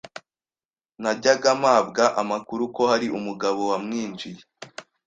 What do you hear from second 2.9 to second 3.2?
hari